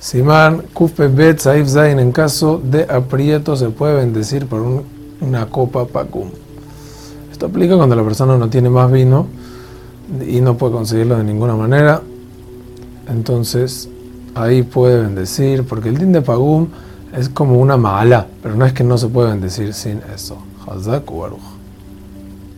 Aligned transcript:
Simán, 0.00 0.62
Kufe 0.72 1.08
Bet, 1.08 1.40
Saif 1.40 1.68
Zain, 1.68 1.98
en 1.98 2.12
caso 2.12 2.60
de 2.62 2.84
aprieto 2.84 3.56
se 3.56 3.70
puede 3.70 3.96
bendecir 3.96 4.46
por 4.46 4.84
una 5.20 5.46
copa 5.46 5.86
Pakum. 5.86 6.30
Esto 7.32 7.46
aplica 7.46 7.76
cuando 7.76 7.96
la 7.96 8.04
persona 8.04 8.36
no 8.36 8.48
tiene 8.48 8.70
más 8.70 8.90
vino 8.92 9.26
y 10.26 10.40
no 10.40 10.56
puede 10.56 10.72
conseguirlo 10.72 11.18
de 11.18 11.24
ninguna 11.24 11.56
manera. 11.56 12.00
Entonces 13.08 13.88
ahí 14.36 14.62
puede 14.62 15.02
bendecir, 15.02 15.64
porque 15.64 15.88
el 15.88 15.98
din 15.98 16.12
de 16.12 16.22
Pagum 16.22 16.68
es 17.16 17.28
como 17.28 17.58
una 17.58 17.76
mala, 17.76 18.28
pero 18.42 18.54
no 18.54 18.64
es 18.66 18.72
que 18.72 18.84
no 18.84 18.98
se 18.98 19.08
puede 19.08 19.30
bendecir 19.30 19.74
sin 19.74 20.00
eso. 20.14 20.38
Hazak 20.66 21.10
Baruch. 21.10 21.57